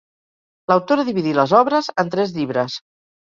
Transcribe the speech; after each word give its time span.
L'autora 0.71 1.03
dividí 1.09 1.33
les 1.39 1.53
obres 1.59 1.91
en 2.05 2.11
tres 2.17 2.35
llibres. 2.39 2.79